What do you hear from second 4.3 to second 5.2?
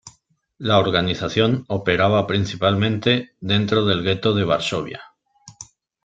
de Varsovia.